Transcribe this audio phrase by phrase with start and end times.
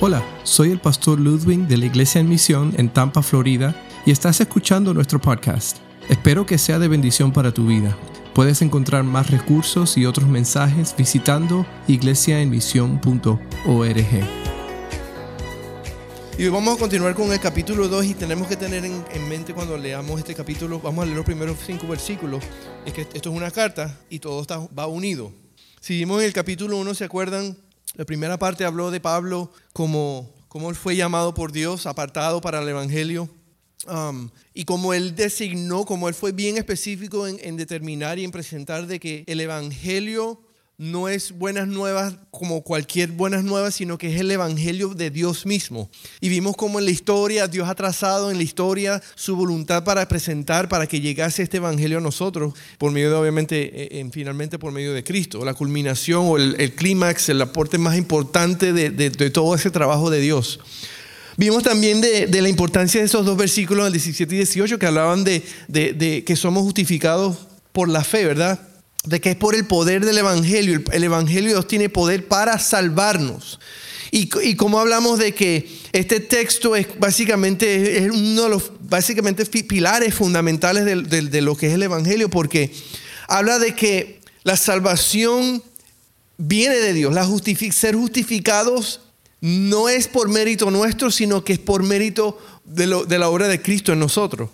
[0.00, 3.74] Hola, soy el pastor Ludwig de la Iglesia en Misión en Tampa, Florida,
[4.06, 5.78] y estás escuchando nuestro podcast.
[6.08, 7.98] Espero que sea de bendición para tu vida.
[8.32, 14.06] Puedes encontrar más recursos y otros mensajes visitando iglesiaenmisión.org.
[16.38, 19.52] Y vamos a continuar con el capítulo 2 y tenemos que tener en, en, mente
[19.52, 22.44] cuando leamos este capítulo, vamos a leer los primeros cinco versículos,
[22.86, 25.32] es que esto es una carta y todo está, va unido.
[25.80, 27.56] Si en el capítulo 1, ¿se acuerdan?
[27.98, 32.62] La primera parte habló de Pablo como, como él fue llamado por Dios, apartado para
[32.62, 33.28] el Evangelio.
[33.88, 38.30] Um, y como él designó, como él fue bien específico en, en determinar y en
[38.30, 40.40] presentar de que el Evangelio
[40.78, 45.44] no es buenas nuevas como cualquier buenas nuevas, sino que es el Evangelio de Dios
[45.44, 45.90] mismo.
[46.20, 50.06] Y vimos cómo en la historia Dios ha trazado en la historia su voluntad para
[50.06, 54.70] presentar, para que llegase este Evangelio a nosotros, por medio de, obviamente, en, finalmente por
[54.70, 59.72] medio de Cristo, la culminación o el, clímax, el aporte más importante de, todo ese
[59.72, 60.60] trabajo de Dios.
[61.36, 64.86] Vimos también de, de, la importancia de esos dos versículos, el 17 y 18, que
[64.86, 68.60] hablaban de, de que somos justificados por la fe, ¿verdad?
[69.04, 70.82] De que es por el poder del Evangelio.
[70.92, 73.60] El, Evangelio Dios tiene poder para salvarnos.
[74.10, 79.44] Y, y, como hablamos de que este texto es básicamente es uno de los básicamente
[79.44, 82.72] pilares fundamentales de, de, lo que es el Evangelio, porque
[83.26, 85.62] habla de que la salvación
[86.38, 87.12] viene de Dios.
[87.12, 87.28] La
[87.72, 89.00] ser justificados
[89.40, 93.46] no es por mérito nuestro, sino que es por mérito de, lo, de la obra
[93.46, 94.48] de Cristo en nosotros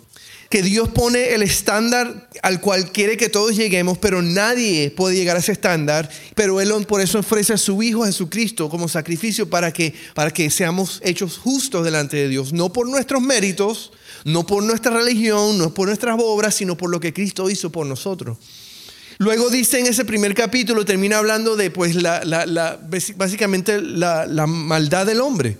[0.55, 5.35] que Dios pone el estándar al cual quiere que todos lleguemos, pero nadie puede llegar
[5.35, 9.73] a ese estándar, pero Él por eso ofrece a su Hijo Jesucristo como sacrificio para
[9.73, 13.91] que, para que seamos hechos justos delante de Dios, no por nuestros méritos,
[14.23, 17.85] no por nuestra religión, no por nuestras obras, sino por lo que Cristo hizo por
[17.85, 18.37] nosotros.
[19.17, 22.79] Luego dice en ese primer capítulo, termina hablando de pues la,
[23.17, 25.57] básicamente la maldad del hombre,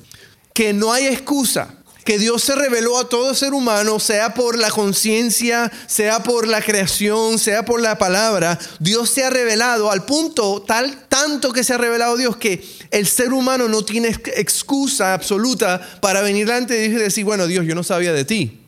[0.53, 4.69] que no hay excusa que Dios se reveló a todo ser humano, sea por la
[4.69, 10.61] conciencia, sea por la creación, sea por la palabra, Dios se ha revelado al punto
[10.61, 15.81] tal tanto que se ha revelado Dios que el ser humano no tiene excusa absoluta
[15.99, 18.59] para venir delante de Dios y decir, bueno, Dios, yo no sabía de ti.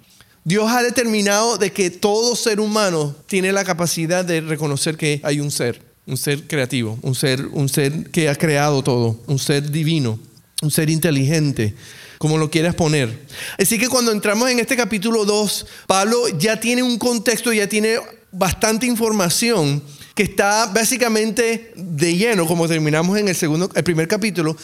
[0.44, 5.42] Dios ha determinado de que todo ser humano tiene la capacidad de reconocer que hay
[5.42, 9.70] un ser, un ser creativo, un ser, un ser que ha creado todo, un ser
[9.70, 10.18] divino,
[10.64, 11.76] un ser inteligente,
[12.18, 13.26] como lo quieras poner.
[13.60, 17.98] Así que cuando entramos en este capítulo 2, Pablo ya tiene un contexto, ya tiene
[18.32, 19.82] bastante información
[20.16, 24.58] que está básicamente de lleno, como terminamos en el, segundo, el primer capítulo,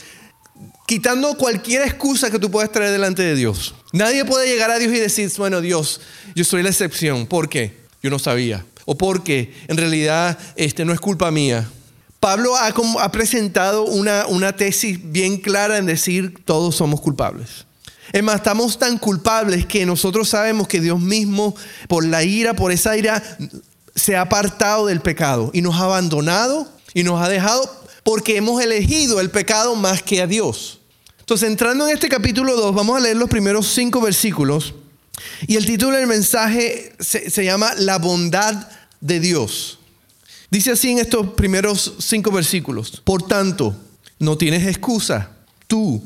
[0.87, 3.75] quitando cualquier excusa que tú puedas traer delante de Dios.
[3.91, 6.01] Nadie puede llegar a Dios y decir, bueno, Dios,
[6.35, 7.27] yo soy la excepción.
[7.27, 7.77] ¿Por qué?
[8.01, 8.65] Yo no sabía.
[8.85, 11.69] O porque en realidad este, no es culpa mía.
[12.23, 17.65] Pablo ha, presentado una, una tesis bien clara en decir todos somos culpables.
[18.13, 21.53] Es más, estamos tan culpables que nosotros sabemos que Dios mismo,
[21.89, 23.21] por la ira, por esa ira,
[23.93, 27.69] se ha apartado del pecado y nos ha abandonado y nos ha dejado
[28.03, 30.79] porque hemos elegido el pecado más que a Dios.
[31.19, 34.75] Entonces, entrando en este capítulo 2, vamos a leer los primeros cinco versículos
[35.45, 38.69] y el título del mensaje se, se llama La bondad
[39.01, 39.79] de Dios.
[40.53, 43.01] Dice así en estos primeros cinco versículos.
[43.03, 43.75] Por tanto,
[44.19, 45.31] no tienes excusa.
[45.65, 45.99] Tú,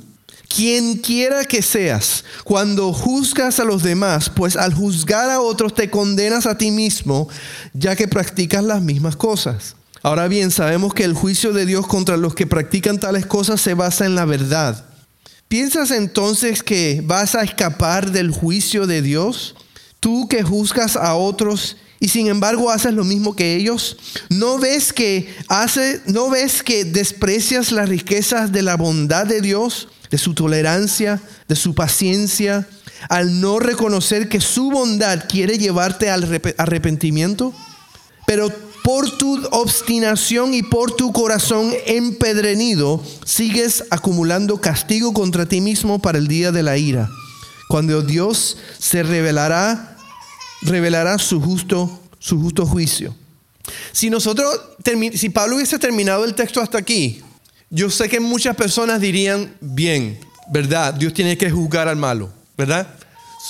[0.48, 5.90] quien quiera que seas, cuando juzgas a los demás, pues al juzgar a otros te
[5.90, 7.28] condenas a ti mismo,
[7.74, 9.76] ya que practicas las mismas cosas.
[10.02, 13.74] Ahora bien, sabemos que el juicio de Dios contra los que practican tales cosas se
[13.74, 14.86] basa en la verdad.
[15.50, 19.56] ¿Piensas entonces que vas a escapar del juicio de Dios?
[20.00, 23.98] Tú que juzgas a otros y sin embargo haces lo mismo que ellos?
[24.30, 25.34] ¿No ves que
[26.06, 31.56] no ves que desprecias las riquezas de la bondad de Dios, de su tolerancia, de
[31.56, 32.68] su paciencia,
[33.10, 37.54] al no reconocer que su bondad quiere llevarte al arrepentimiento?
[38.26, 38.52] Pero
[38.84, 46.18] por tu obstinación y por tu corazón empedrenido, sigues acumulando castigo contra ti mismo para
[46.18, 47.10] el día de la ira,
[47.68, 49.97] cuando Dios se revelará
[50.62, 53.16] revelará su justo, su justo juicio.
[53.92, 54.60] Si nosotros,
[55.14, 57.22] si Pablo hubiese terminado el texto hasta aquí,
[57.70, 60.20] yo sé que muchas personas dirían, bien,
[60.50, 60.94] ¿verdad?
[60.94, 62.88] Dios tiene que juzgar al malo, ¿verdad?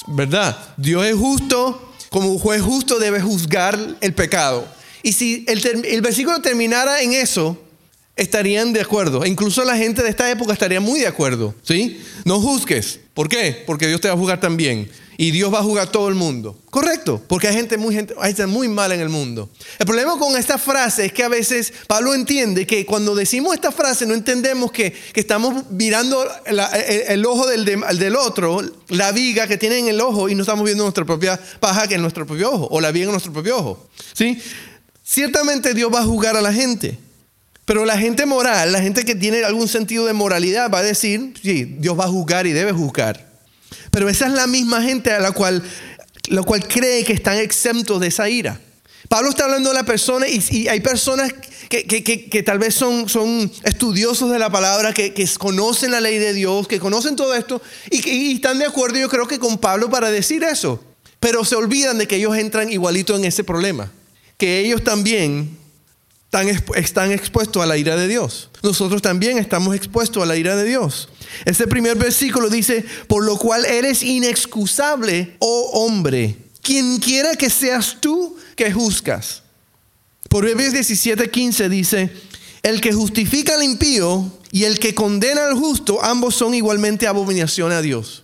[0.08, 0.58] ¿Verdad?
[0.76, 4.68] Dios es justo, como juez justo debe juzgar el pecado.
[5.04, 7.62] Y si el, el versículo terminara en eso,
[8.18, 9.24] estarían de acuerdo.
[9.24, 11.56] E incluso la gente de esta época estaría muy de acuerdo.
[11.64, 12.02] ¿sí?
[12.26, 13.00] No juzgues.
[13.14, 13.64] ¿Por qué?
[13.66, 14.90] Porque Dios te va a juzgar también.
[15.20, 16.56] Y Dios va a juzgar todo el mundo.
[16.70, 19.50] Correcto, porque hay gente muy, gente, hay gente muy mala en el mundo.
[19.80, 23.72] El problema con esta frase es que a veces Pablo entiende que cuando decimos esta
[23.72, 29.80] frase no entendemos que, estamos mirando el, ojo del, del otro, la viga que tiene
[29.80, 32.68] en el ojo y no estamos viendo nuestra propia paja que es nuestro propio ojo,
[32.70, 33.88] o la viga en nuestro propio ojo.
[34.14, 34.40] ¿sí?
[35.04, 37.00] Ciertamente Dios va a juzgar a la gente.
[37.68, 41.34] Pero la gente moral, la gente que tiene algún sentido de moralidad, va a decir,
[41.44, 43.28] sí, Dios va a juzgar y debe juzgar.
[43.92, 45.62] Pero esa es la misma gente a la cual,
[46.30, 48.58] la cual cree que están exentos de esa ira.
[49.10, 51.34] Pablo está hablando de la persona y, hay personas
[51.68, 56.70] que, tal vez son, son, estudiosos de la palabra, que, conocen la ley de Dios,
[56.70, 57.62] que conocen todo esto
[57.92, 60.82] y, y están de acuerdo yo creo que con Pablo para decir eso.
[61.20, 63.92] Pero se olvidan de que ellos entran igualito en ese problema.
[64.38, 65.67] Que ellos también
[66.76, 68.50] están, expuestos a la ira de Dios.
[68.62, 71.10] Nosotros también estamos expuestos a la ira de Dios.
[71.46, 77.98] Este primer versículo dice, por lo cual eres inexcusable, oh hombre, quien quiera que seas
[78.02, 79.44] tú que juzgas.
[80.30, 82.12] Proverbios 17, 15 dice,
[82.62, 87.72] el que justifica al impío y el que condena al justo, ambos son igualmente abominación
[87.72, 88.24] a Dios.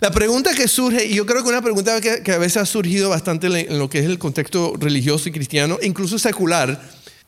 [0.00, 2.66] La pregunta que surge, y yo creo que una pregunta que, que, a veces ha
[2.66, 6.82] surgido bastante en lo que es el contexto religioso y cristiano, incluso secular,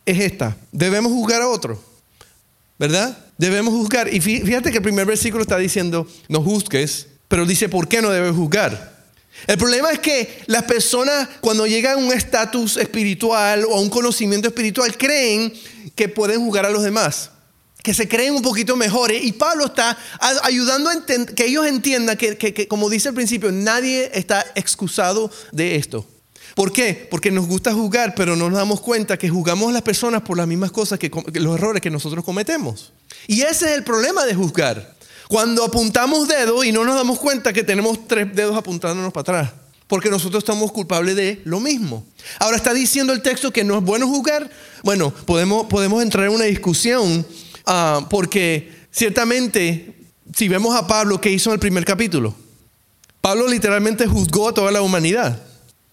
[0.06, 0.56] es esta.
[0.72, 1.82] Debemos juzgar a otro.
[2.78, 3.18] ¿Verdad?
[3.36, 4.12] Debemos juzgar.
[4.12, 8.10] Y fíjate que el primer versículo está diciendo, no juzgues, pero dice, ¿por qué no
[8.10, 8.96] debes juzgar?
[9.46, 13.90] El problema es que las personas cuando llegan a un estatus espiritual o a un
[13.90, 15.52] conocimiento espiritual creen
[15.94, 17.30] que pueden juzgar a los demás,
[17.82, 19.22] que se creen un poquito mejores.
[19.24, 19.96] Y Pablo está
[20.42, 26.06] ayudando a que ellos entiendan que, como dice al principio, nadie está excusado de esto.
[26.56, 27.06] ¿Por qué?
[27.10, 30.38] Porque nos gusta juzgar, pero no nos damos cuenta que juzgamos a las personas por
[30.38, 32.94] las mismas cosas que, los errores que nosotros cometemos.
[33.26, 34.96] Y ese es el problema de juzgar.
[35.28, 39.52] Cuando apuntamos dedos y no nos damos cuenta que tenemos tres dedos apuntándonos para atrás.
[39.86, 42.06] Porque nosotros estamos culpables de lo mismo.
[42.38, 44.50] Ahora está diciendo el texto que no es bueno juzgar.
[44.82, 47.26] Bueno, podemos, podemos entrar en una discusión
[47.66, 49.94] ah, porque ciertamente
[50.34, 52.34] si vemos a Pablo, ¿qué hizo en el primer capítulo?
[53.20, 55.45] Pablo literalmente juzgó a toda la humanidad.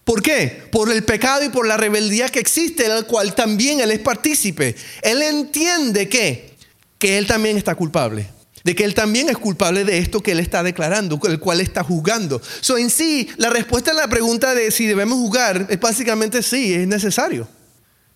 [0.04, 0.64] ¿Por qué?
[0.70, 4.76] Por el pecado y por la rebeldía que existe, el cual también él es partícipe.
[5.02, 6.54] Él entiende que,
[6.98, 8.28] que él también está culpable.
[8.64, 11.82] De que él también es culpable de esto que él está declarando, el cual está
[11.82, 12.40] juzgando.
[12.60, 16.74] So, en sí, la respuesta a la pregunta de si debemos juzgar es básicamente sí,
[16.74, 17.48] es necesario.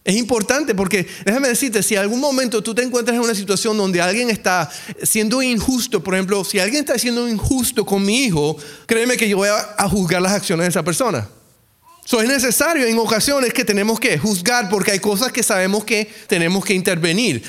[0.05, 3.77] Es importante porque, déjame decirte, si en algún momento tú te encuentras en una situación
[3.77, 4.71] donde alguien está
[5.03, 8.57] siendo injusto, por ejemplo, si alguien está siendo injusto con mi hijo,
[8.87, 11.29] créeme que yo voy a juzgar las acciones de esa persona.
[12.09, 16.11] So, es necesario en ocasiones que tenemos que juzgar porque hay cosas que sabemos que
[16.27, 17.43] tenemos que intervenir.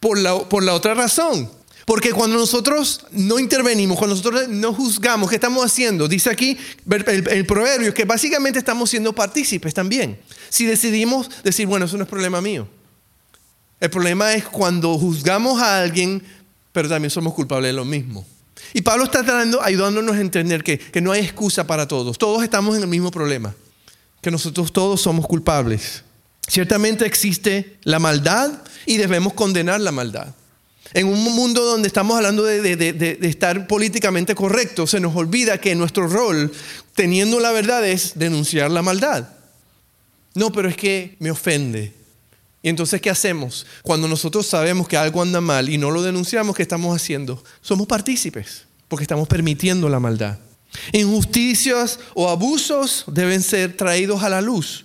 [0.00, 1.50] Por la, por la otra razón.
[1.86, 6.08] Porque cuando nosotros no intervenimos, cuando nosotros no juzgamos, ¿qué estamos haciendo?
[6.08, 6.58] Dice aquí
[6.90, 10.20] el, el, proverbio que básicamente estamos siendo partícipes también.
[10.50, 12.68] Si decidimos decir, bueno, eso no es problema mío.
[13.80, 16.22] El problema es cuando juzgamos a alguien,
[16.70, 18.26] pero también somos culpables de lo mismo.
[18.74, 22.18] Y Pablo está tratando, ayudándonos a entender que, que no hay excusa para todos.
[22.18, 23.54] Todos estamos en el mismo problema
[24.26, 26.02] que nosotros todos somos culpables.
[26.48, 28.50] Ciertamente existe la maldad
[28.84, 30.34] y debemos condenar la maldad.
[30.94, 36.08] En un mundo donde estamos hablando de, estar políticamente correcto, se nos olvida que nuestro
[36.08, 36.50] rol,
[36.96, 39.28] teniendo la verdad, es denunciar la maldad.
[40.34, 41.94] No, pero es que me ofende.
[42.62, 43.64] Y entonces, ¿qué hacemos?
[43.84, 47.44] Cuando nosotros sabemos que algo anda mal y no lo denunciamos, ¿qué estamos haciendo?
[47.60, 50.40] Somos partícipes, porque estamos permitiendo la maldad.
[50.92, 54.84] Injusticias o abusos deben ser traídos a la luz.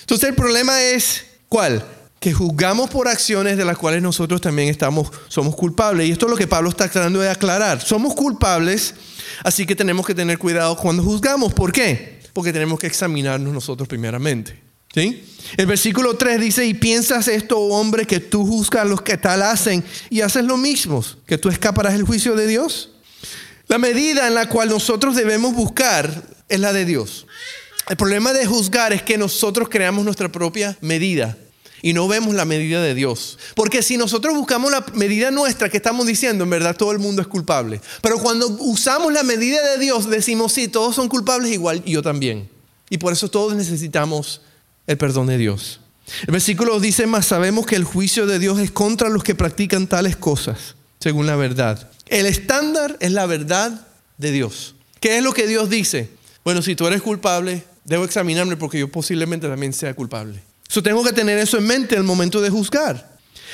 [0.00, 1.84] Entonces el problema es, ¿cuál?
[2.20, 6.08] Que juzgamos por acciones de las cuales nosotros también estamos, somos culpables.
[6.08, 7.80] Y esto es lo que Pablo está tratando de aclarar.
[7.80, 8.94] Somos culpables,
[9.42, 11.52] así que tenemos que tener cuidado cuando juzgamos.
[11.52, 12.20] ¿Por qué?
[12.32, 14.60] Porque tenemos que examinarnos nosotros primeramente.
[14.94, 15.24] ¿Sí?
[15.56, 19.42] El versículo 3 dice, y piensas esto, hombre, que tú juzgas a los que tal
[19.42, 22.91] hacen y haces lo mismo, que tú escaparás el juicio de Dios.
[23.68, 27.26] La medida en la cual nosotros debemos buscar es la de Dios.
[27.88, 31.36] El problema de juzgar es que nosotros creamos nuestra propia medida
[31.82, 33.38] y no vemos la medida de Dios.
[33.54, 37.20] Porque si nosotros buscamos la medida nuestra que estamos diciendo, en verdad todo el mundo
[37.20, 37.80] es culpable.
[38.00, 42.02] Pero cuando usamos la medida de Dios, decimos, sí, todos son culpables igual y yo
[42.02, 42.48] también.
[42.88, 44.42] Y por eso todos necesitamos
[44.86, 45.80] el perdón de Dios.
[46.26, 49.86] El versículo dice más, sabemos que el juicio de Dios es contra los que practican
[49.86, 51.90] tales cosas, según la verdad.
[52.06, 54.76] El estándar es la verdad de Dios.
[55.00, 56.10] ¿Qué es lo que Dios dice?
[56.44, 60.40] Bueno, si tú eres culpable, debo examinarme porque yo posiblemente también sea culpable.
[60.68, 63.10] Yo tengo que tener eso en mente en el momento de juzgar.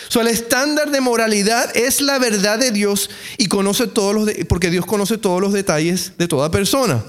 [0.08, 4.70] So, el estándar de moralidad es la verdad de Dios y conoce todos los porque
[4.70, 7.02] Dios conoce todos los detalles de toda persona.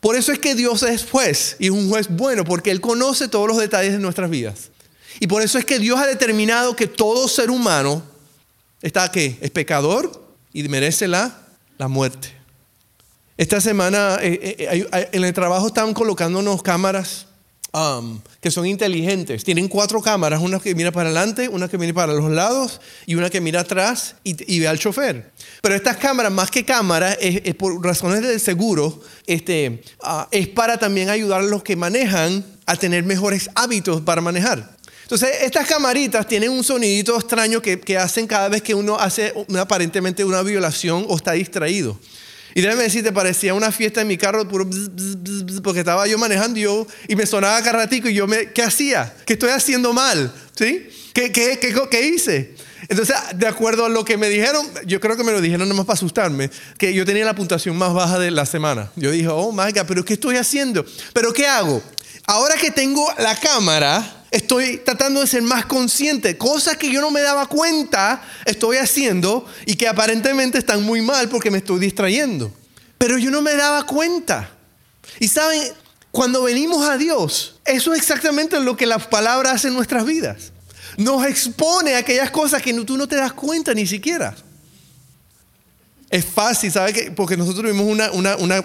[0.00, 3.28] Por eso es que Dios es juez y es un juez bueno porque él conoce
[3.28, 4.68] todos los detalles de nuestras vidas.
[5.20, 8.09] Y por eso es que Dios ha determinado que todo ser humano
[8.82, 11.38] está que es pecador y merece la,
[11.78, 12.40] la muerte.
[13.36, 17.26] Esta semana eh, eh, en el trabajo están colocándonos cámaras
[17.72, 19.44] um, que son inteligentes.
[19.44, 23.14] Tienen cuatro cámaras, una que mira para adelante, una que mira para los lados y
[23.14, 25.30] una que mira atrás y, ve al chofer.
[25.62, 30.78] Pero estas cámaras, más que cámaras, es, por razones de seguro, este, ah, es para
[30.78, 34.76] también ayudar a los que manejan a tener mejores hábitos para manejar.
[35.10, 39.34] Entonces, estas camaritas tienen un sonidito extraño que, que hacen cada vez que uno hace
[39.58, 41.98] aparentemente una violación o está distraído.
[42.54, 44.70] Y déjame decirte, parecía una fiesta en mi carro, puro
[45.64, 49.12] porque estaba yo manejando y, me sonaba carratico y yo me, ¿qué hacía?
[49.26, 50.32] ¿Qué estoy haciendo mal?
[50.56, 50.88] ¿Sí?
[51.12, 52.54] ¿Qué, qué, qué, qué hice?
[52.88, 55.86] Entonces, de acuerdo a lo que me dijeron, yo creo que me lo dijeron nomás
[55.86, 58.92] para asustarme, que yo tenía la puntuación más baja de la semana.
[58.94, 60.86] Yo dije, oh my God, pero ¿qué estoy haciendo?
[61.12, 61.82] ¿Pero qué hago?
[62.26, 66.36] Ahora que tengo la cámara, estoy tratando de ser más consciente.
[66.36, 71.28] Cosas que yo no me daba cuenta estoy haciendo y que aparentemente están muy mal
[71.28, 72.52] porque me estoy distrayendo.
[72.98, 74.50] Pero yo no me daba cuenta.
[75.18, 75.62] Y saben,
[76.10, 80.52] cuando venimos a Dios, eso es exactamente lo que las palabras hacen en nuestras vidas.
[80.96, 84.36] Nos expone a aquellas cosas que tú no te das cuenta ni siquiera.
[86.10, 87.12] Es fácil, ¿sabes?
[87.14, 87.86] Porque nosotros tuvimos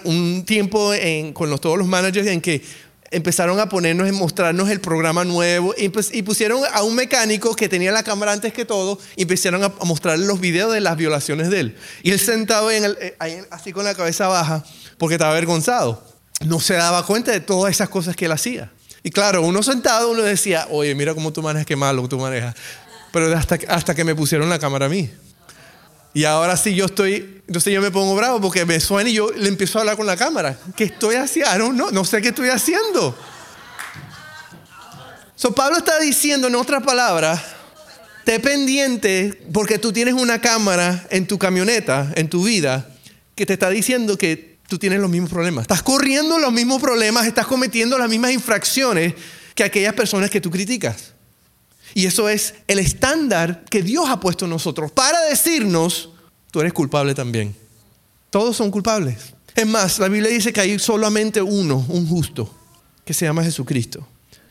[0.04, 0.90] un tiempo
[1.32, 2.60] con todos los managers en que
[3.10, 7.68] empezaron a ponernos, y mostrarnos el programa nuevo y, pues, pusieron a un mecánico que
[7.68, 11.50] tenía la cámara antes que todo y empezaron a, mostrarle los videos de las violaciones
[11.50, 11.76] de él.
[12.02, 14.64] Y él sentado en el, eh, así con la cabeza baja
[14.98, 16.02] porque estaba avergonzado.
[16.44, 18.70] No se daba cuenta de todas esas cosas que él hacía.
[19.02, 22.54] Y claro, uno sentado, uno decía, oye, mira cómo tú manejas, qué malo tú manejas.
[23.12, 25.10] Pero hasta, hasta que me pusieron la cámara a mí.
[26.16, 29.30] Y ahora sí yo estoy, entonces yo me pongo bravo porque me suena y yo
[29.32, 30.58] le empiezo a hablar con la cámara.
[30.74, 31.92] ¿Qué estoy haciendo?
[31.92, 33.14] No, sé qué estoy haciendo.
[35.34, 37.42] So Pablo está diciendo en otras palabras,
[38.24, 42.88] te pendiente porque tú tienes una cámara en tu camioneta, en tu vida,
[43.34, 45.64] que te está diciendo que tú tienes los mismos problemas.
[45.64, 49.12] Estás corriendo los mismos problemas, estás cometiendo las mismas infracciones
[49.54, 51.12] que aquellas personas que tú criticas.
[51.96, 56.10] Y eso es el estándar que Dios ha puesto en nosotros para decirnos,
[56.50, 57.56] tú eres culpable también.
[58.28, 59.32] Todos son culpables.
[59.54, 62.54] Es más, la Biblia dice que hay solamente uno, un justo,
[63.02, 64.06] que se llama Jesucristo.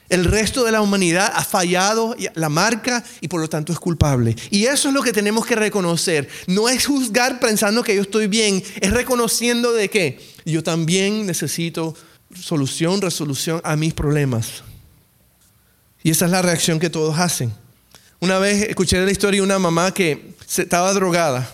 [0.09, 4.35] El resto de la humanidad ha fallado la marca y por lo tanto es culpable.
[4.49, 6.27] Y eso es lo que tenemos que reconocer.
[6.47, 11.93] No es juzgar pensando que yo estoy bien, es reconociendo de que yo también necesito
[12.33, 14.63] solución, resolución a mis problemas.
[16.05, 17.51] Y esa es la reacción que todos hacen.
[18.19, 21.51] Una vez escuché la historia de una mamá que estaba drogada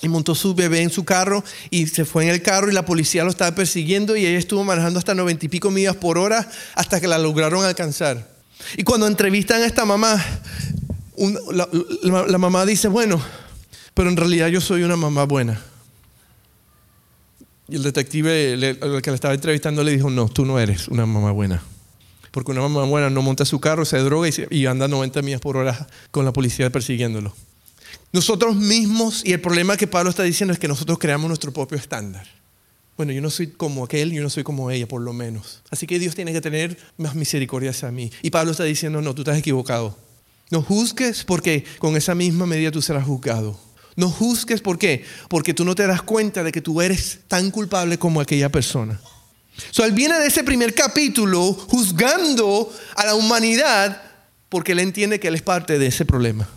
[0.00, 2.84] y montó su bebé en su carro y se fue en el carro y la
[2.84, 6.48] policía lo estaba persiguiendo y ella estuvo manejando hasta noventa y pico millas por hora
[6.76, 8.30] hasta que la lograron alcanzar.
[8.76, 10.24] Y cuando entrevistan a esta mamá,
[11.50, 13.20] la, mamá dice, bueno,
[13.92, 15.60] pero en realidad yo soy una mamá buena.
[17.68, 21.06] Y el detective, el que la estaba entrevistando, le dijo, no, tú no eres una
[21.06, 21.60] mamá buena.
[22.30, 25.56] Porque una mamá buena no monta su carro, se droga y, anda 90 millas por
[25.56, 27.34] hora con la policía persiguiéndolo.
[28.12, 31.76] Nosotros mismos, y el problema que Pablo está diciendo es que nosotros creamos nuestro propio
[31.78, 32.26] estándar.
[32.96, 35.62] Bueno, yo no soy como aquel, yo no soy como ella, por lo menos.
[35.70, 38.12] Así que Dios tiene que tener más misericordia hacia mí.
[38.22, 39.96] Y Pablo está diciendo, no, tú estás equivocado.
[40.50, 43.58] No juzgues porque con esa misma medida tú serás juzgado.
[43.96, 47.50] No juzgues por qué, porque tú no te das cuenta de que tú eres tan
[47.50, 49.00] culpable como aquella persona.
[49.70, 54.02] So, él viene de ese primer capítulo juzgando a la humanidad
[54.48, 56.48] porque él entiende que él es parte de ese problema.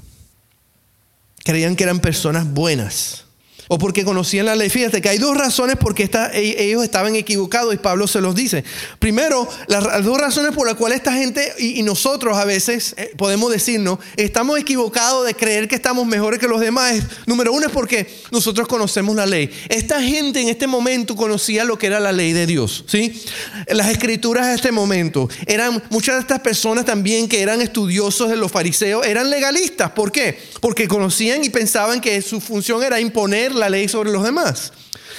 [1.44, 3.26] Creían que eran personas buenas
[3.68, 4.70] o porque conocían la ley.
[4.70, 8.36] Fíjate que hay dos razones por qué e, ellos estaban equivocados y Pablo se los
[8.36, 8.64] dice.
[9.00, 13.52] Primero, las, dos razones por las cuales esta gente y, nosotros a veces eh, podemos
[13.52, 17.04] decirnos, estamos equivocados de creer que estamos mejores que los demás.
[17.26, 19.50] Número uno es porque nosotros conocemos la ley.
[19.70, 22.86] Esta gente en este momento conocía lo que era la ley de Dios.
[22.88, 23.24] ¿sí?
[23.68, 28.38] Las escrituras de este momento eran, muchas de estas personas también que eran estudiosos de
[28.38, 29.92] los fariseos, eran legalistas.
[29.92, 30.38] ¿Por qué?
[30.62, 34.72] Porque conocían y pensaban que su función era imponer la ley sobre los demás.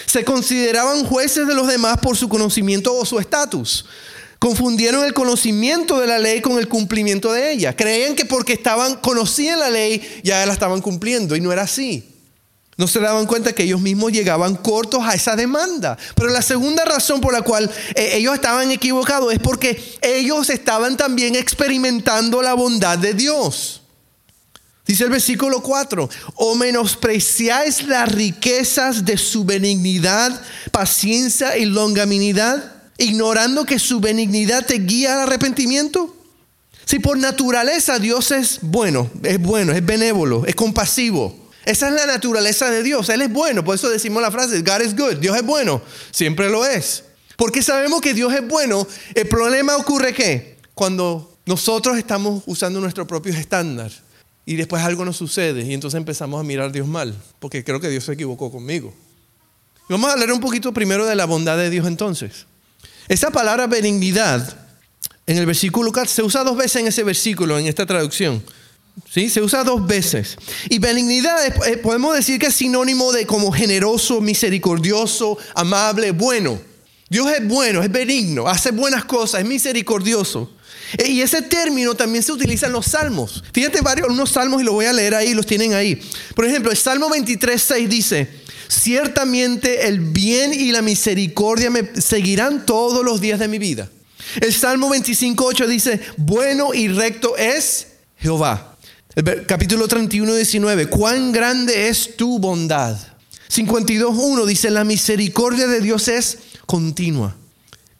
[0.06, 3.86] Se consideraban jueces de los demás por su conocimiento o su estatus.
[4.38, 7.74] Confundieron el conocimiento de la ley con el cumplimiento de ella.
[7.74, 11.34] Creían que porque estaban, conocían la ley, ya la estaban cumpliendo.
[11.34, 12.14] Y no era así.
[12.76, 15.96] No se daban cuenta que ellos mismos llegaban cortos a esa demanda.
[16.16, 20.96] Pero la segunda razón por la cual eh, ellos estaban equivocados es porque ellos estaban
[20.96, 23.83] también experimentando la bondad de Dios.
[24.86, 33.64] Dice el versículo 4, o menospreciáis las riquezas de su benignidad, paciencia y longanimidad, ignorando
[33.64, 36.14] que su benignidad te guía al arrepentimiento.
[36.84, 41.34] Si por naturaleza Dios es bueno, es bueno, es benévolo, es compasivo.
[41.64, 43.08] Esa es la naturaleza de Dios.
[43.08, 43.64] Él es bueno.
[43.64, 45.16] Por eso decimos la frase, God is good.
[45.16, 45.80] Dios es bueno.
[46.10, 47.04] Siempre lo es.
[47.36, 48.86] Porque sabemos que Dios es bueno.
[49.14, 53.90] El problema ocurre que cuando nosotros estamos usando nuestro propio estándar
[54.46, 57.14] y después algo nos sucede y entonces empezamos a mirar a Dios mal.
[57.38, 58.92] Porque creo que Dios se equivocó conmigo.
[59.88, 62.46] vamos a hablar un poquito primero de la bondad de Dios entonces.
[63.08, 64.66] Esa palabra benignidad
[65.26, 68.42] en el versículo 4 se usa dos veces en ese versículo, en esta traducción.
[69.10, 69.28] ¿Sí?
[69.28, 70.36] Se usa dos veces.
[70.68, 76.60] Y benignidad eh, podemos decir que es sinónimo de como generoso, misericordioso, amable, bueno.
[77.08, 80.50] Dios es bueno, es benigno, hace buenas cosas, es misericordioso.
[80.98, 83.42] Eh, y ese término también se utiliza en los salmos.
[83.52, 86.00] Fíjate varios, unos salmos y lo voy a leer ahí, los tienen ahí.
[86.34, 88.28] Por ejemplo, el Salmo 23, 6 dice,
[88.68, 93.88] ciertamente el bien y la misericordia me seguirán todos los días de mi vida.
[94.40, 98.76] El Salmo 25, 8 dice, bueno y recto es Jehová.
[99.46, 102.96] Capítulo 31, 19, cuán grande es tu bondad.
[103.48, 107.36] 52, 1 dice, la misericordia de Dios es continua.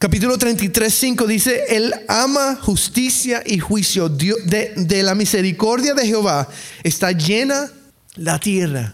[0.05, 4.07] Capítulo 33, 5 dice, Él ama justicia y juicio.
[4.07, 6.47] De, de, la misericordia de Jehová
[6.83, 7.71] está llena
[8.13, 8.93] la tierra.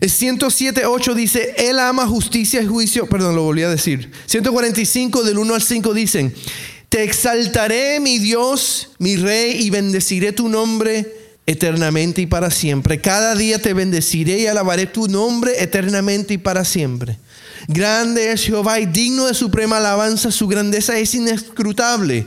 [0.00, 3.08] El 107, 8 dice, Él ama justicia y juicio.
[3.08, 4.12] Perdón, lo volví a decir.
[4.26, 6.32] 145 del 1 al 5 dicen,
[6.90, 11.12] Te exaltaré, mi Dios, mi Rey, y bendeciré tu nombre
[11.46, 13.00] eternamente y para siempre.
[13.00, 17.18] Cada día te bendeciré y alabaré tu nombre eternamente y para siempre.
[17.68, 22.26] Grande es Jehová y digno de suprema alabanza, su grandeza es inescrutable.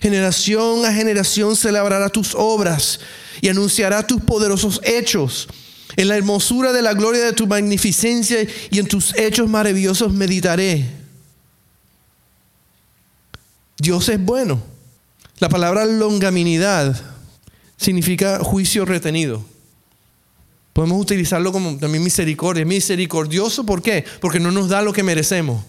[0.00, 3.00] Generación a generación celebrará tus obras
[3.40, 5.48] y anunciará tus poderosos hechos.
[5.96, 10.86] En la hermosura de la gloria de tu magnificencia y en tus hechos maravillosos meditaré.
[13.78, 14.62] Dios es bueno.
[15.38, 17.00] La palabra longaminidad
[17.76, 19.44] significa juicio retenido.
[20.78, 22.64] Podemos utilizarlo como también misericordia.
[22.64, 24.04] Misericordioso, ¿por qué?
[24.20, 25.64] Porque no nos da lo que merecemos.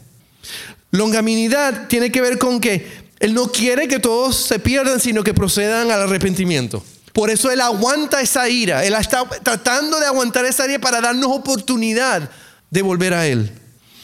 [0.92, 2.86] Longaminidad tiene que ver con que
[3.20, 6.84] Él no quiere que todos se pierdan, sino que procedan al arrepentimiento.
[7.12, 8.86] Por eso Él aguanta esa ira.
[8.86, 12.30] Él está tratando de aguantar esa ira para darnos oportunidad
[12.70, 13.52] de volver a Él.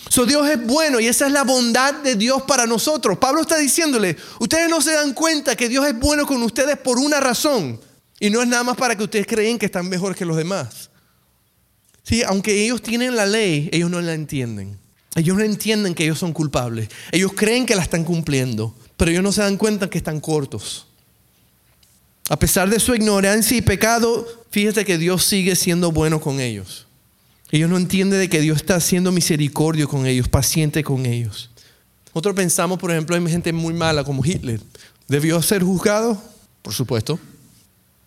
[0.10, 3.19] So, Dios es bueno y esa es la bondad de Dios para nosotros.
[3.19, 6.97] Pablo está diciéndole, ustedes no se dan cuenta que Dios es bueno con ustedes por
[6.97, 7.80] una razón.
[8.19, 10.89] Y no es nada más para que ustedes creen que están mejor que los demás.
[12.06, 14.78] Sí, aunque ellos tienen la ley, ellos no la entienden.
[15.15, 16.89] Ellos no entienden que ellos son culpables.
[17.12, 20.86] Ellos creen que la están cumpliendo, pero ellos no se dan cuenta que están cortos.
[22.30, 26.86] A pesar de su ignorancia y pecado, fíjate que Dios sigue siendo bueno con ellos.
[27.50, 31.50] Ellos no entienden de que Dios está haciendo misericordio con ellos, paciente con ellos.
[32.08, 34.62] Nosotros pensamos, por ejemplo, en gente muy mala como Hitler.
[35.08, 36.22] ¿Debió ser juzgado?
[36.62, 37.20] Por supuesto.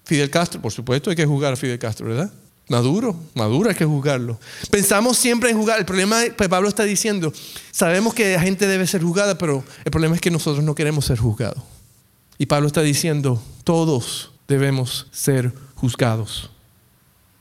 [0.04, 2.32] Fidel Castro, por supuesto, hay que juzgar a Fidel Castro, ¿verdad?
[2.68, 4.38] Maduro, Maduro hay que juzgarlo.
[4.70, 5.78] Pensamos siempre en juzgar.
[5.78, 7.32] El problema, pues Pablo está diciendo,
[7.70, 11.06] sabemos que la gente debe ser juzgada, pero el problema es que nosotros no queremos
[11.06, 11.62] ser juzgados.
[12.36, 16.50] Y Pablo está diciendo, todos debemos ser juzgados.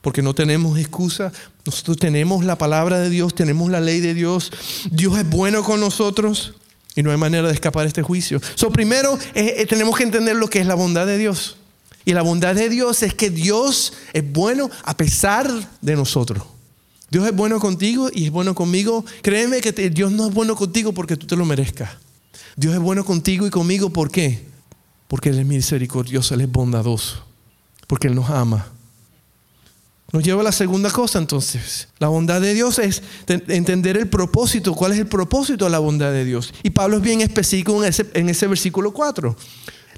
[0.01, 1.33] Porque no tenemos excusa,
[1.65, 4.51] nosotros tenemos la palabra de Dios, tenemos la ley de Dios,
[4.89, 6.53] Dios es bueno con nosotros
[6.95, 8.39] y no hay manera de escapar de este juicio.
[8.55, 11.57] So, primero eh, eh, tenemos que entender lo que es la bondad de Dios.
[12.07, 16.41] Y la bondad de Dios es que Dios es bueno a pesar de nosotros.
[17.11, 19.03] Dios es bueno contigo y es bueno conmigo.
[19.21, 21.89] Créeme que Dios no es bueno contigo porque tú te lo merezcas.
[22.55, 24.45] Dios es bueno contigo y conmigo ¿por qué?
[25.09, 27.25] Porque Él es misericordioso, Él es bondadoso,
[27.87, 28.71] porque Él nos ama.
[30.13, 31.89] Nos lleva a la segunda cosa entonces.
[31.99, 34.73] La bondad de Dios es entender el propósito.
[34.75, 36.53] ¿Cuál es el propósito de la bondad de Dios?
[36.63, 39.35] Y Pablo es bien específico en ese, en ese versículo 4.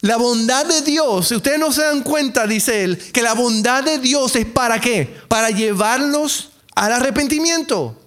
[0.01, 3.83] La bondad de Dios, si ustedes no se dan cuenta, dice él, que la bondad
[3.83, 5.17] de Dios es para qué?
[5.27, 7.99] Para llevarlos al arrepentimiento.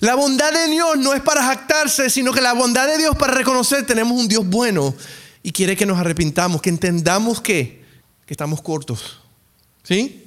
[0.00, 3.34] La bondad de Dios no es para jactarse, sino que la bondad de Dios para
[3.34, 4.94] reconocer tenemos un Dios bueno
[5.42, 7.84] y quiere que nos arrepintamos, que entendamos que,
[8.26, 9.20] que estamos cortos.
[9.82, 10.21] ¿Sí?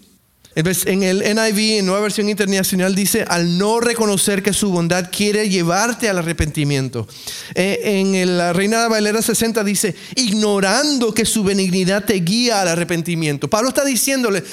[0.55, 5.49] En el NIV, en Nueva Versión Internacional, dice, al no reconocer que su bondad quiere
[5.49, 7.05] llevarte al arrepentimiento.
[7.53, 12.69] Eh, en la Reina de Valera 60 dice, ignorando que su benignidad te guía al
[12.69, 13.49] arrepentimiento.
[13.49, 14.45] Pablo está diciéndole,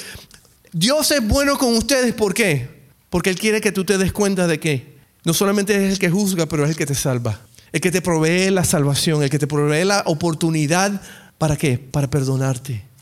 [0.73, 2.67] Dios es bueno con ustedes, ¿por qué?
[3.09, 6.09] Porque Él quiere que tú te des cuenta de que no solamente es el que
[6.09, 7.39] juzga, pero es el que te salva.
[7.71, 11.01] El que te provee la salvación, el que te provee la oportunidad,
[11.37, 11.77] ¿para qué?
[11.77, 12.92] Para perdonarte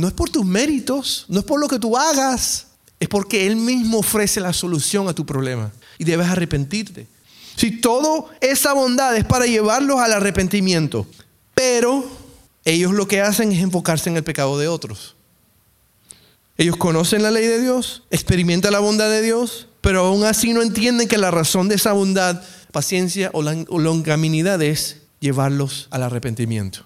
[0.00, 3.56] no es por tus méritos, no es por lo que tú hagas, es porque Él
[3.56, 7.06] mismo ofrece la solución a tu problema y debes arrepentirte.
[7.56, 11.06] Si todo esa bondad es para llevarlos al arrepentimiento,
[11.54, 12.04] pero
[12.64, 15.16] ellos lo que hacen es enfocarse en el pecado de otros.
[16.56, 20.62] Ellos conocen la ley de Dios, experimentan la bondad de Dios, pero aún así no
[20.62, 23.42] entienden que la razón de esa bondad, paciencia o
[23.78, 26.84] longaminidad es llevarlos al arrepentimiento.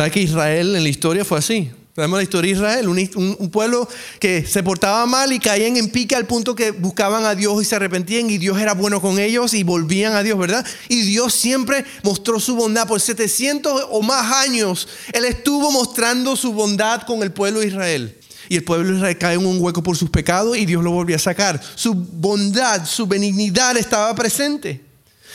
[0.00, 1.70] ¿Sabe que Israel en la historia fue así?
[1.94, 3.86] Sabemos la historia de Israel, un, pueblo
[4.18, 7.66] que se portaba mal y caían en pique al punto que buscaban a Dios y
[7.66, 10.64] se arrepentían y Dios era bueno con ellos y volvían a Dios, ¿verdad?
[10.88, 12.88] Y Dios siempre mostró su bondad.
[12.88, 18.16] Por 700 o más años, Él estuvo mostrando su bondad con el pueblo de Israel.
[18.48, 20.92] Y el pueblo de Israel cae en un hueco por sus pecados y Dios lo
[20.92, 21.60] volvió a sacar.
[21.74, 24.89] Su bondad, su benignidad estaba presente.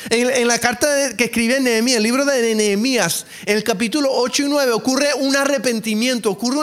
[0.09, 4.49] En, la carta que escribe Nehemías, el libro de Nehemías, en el capítulo 8 y
[4.49, 6.59] 9, ocurre un arrepentimiento, ocurre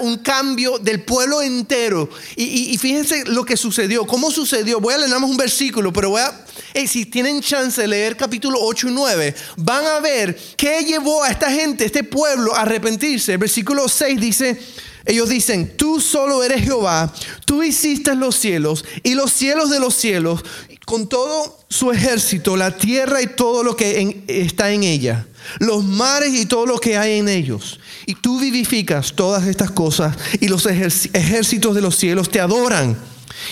[0.00, 2.08] un cambio del pueblo entero.
[2.36, 4.80] Y, fíjense lo que sucedió, cómo sucedió.
[4.80, 6.46] Voy a leer un versículo, pero voy a,
[6.86, 11.30] si tienen chance de leer capítulo 8 y 9, van a ver qué llevó a
[11.30, 13.32] esta gente, este pueblo, a arrepentirse.
[13.32, 14.58] El versículo 6 dice,
[15.06, 17.12] ellos dicen, tú solo eres Jehová,
[17.44, 20.42] tú hiciste los cielos y los cielos de los cielos,
[20.86, 25.26] con todo su ejército, la tierra y todo lo que está en ella,
[25.58, 27.80] los mares y todo lo que hay en ellos.
[28.06, 32.96] Y tú vivificas todas estas cosas y los ejércitos de los cielos te adoran.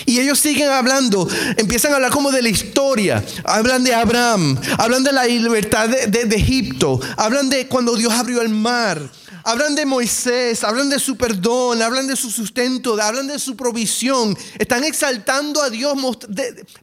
[0.05, 5.03] Y ellos siguen hablando, empiezan a hablar como de la historia, hablan de Abraham, hablan
[5.03, 9.11] de la libertad de Egipto, hablan de cuando Dios abrió el mar
[9.47, 14.35] Hablan de Moisés, hablan de su perdón, hablan de su sustento, hablan de su provisión.
[14.57, 15.95] Están exaltando a Dios.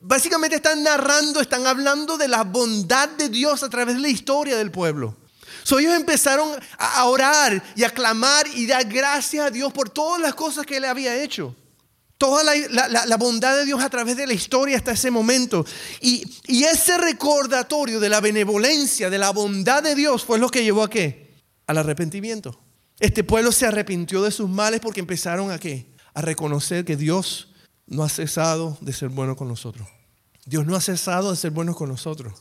[0.00, 4.56] Básicamente están narrando, están hablando de la bondad de Dios a través de la historia
[4.56, 5.16] del pueblo.
[5.64, 10.20] So, ellos empezaron a orar y a clamar y dar gracias a Dios por todas
[10.20, 11.56] las cosas que Él había hecho.
[12.16, 15.66] Toda la, bondad de Dios a través de la historia hasta ese momento.
[16.00, 20.62] Y, y, ese recordatorio de la benevolencia, de la bondad de Dios fue lo que
[20.62, 21.31] llevó a qué?
[21.66, 22.58] Al arrepentimiento.
[22.98, 25.86] Este pueblo se arrepintió de sus males porque empezaron a qué?
[26.14, 27.48] A reconocer que Dios
[27.86, 29.88] no ha cesado de ser bueno con nosotros.
[30.46, 32.34] Dios no ha cesado de ser bueno con nosotros.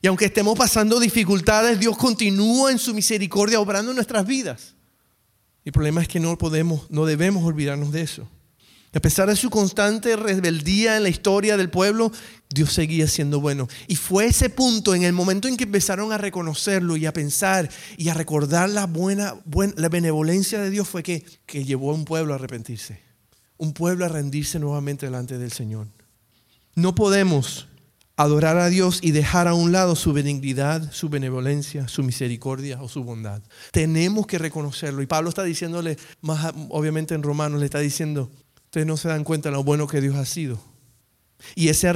[0.00, 4.74] Y aunque estemos pasando dificultades, Dios continúa en su misericordia obrando en nuestras vidas.
[5.64, 8.28] El problema es que no podemos, no debemos olvidarnos de eso.
[8.94, 12.12] A pesar de su constante rebeldía en la historia del pueblo,
[12.50, 13.66] Dios seguía siendo bueno.
[13.88, 17.70] Y fue ese punto, en el momento en que empezaron a reconocerlo y a pensar
[17.96, 19.34] y a recordar la buena,
[19.76, 23.00] la benevolencia de Dios, fue que, que llevó a un pueblo a arrepentirse.
[23.56, 25.86] Un pueblo a rendirse nuevamente delante del Señor.
[26.74, 27.68] No podemos
[28.16, 32.88] adorar a Dios y dejar a un lado su benignidad, su benevolencia, su misericordia o
[32.88, 33.40] su bondad.
[33.70, 35.00] Tenemos que reconocerlo.
[35.00, 38.30] Y Pablo está diciéndole, más obviamente en Romanos, le está diciendo,
[38.72, 40.58] ustedes no se dan cuenta de lo bueno que Dios ha sido.
[41.54, 41.92] Y, ese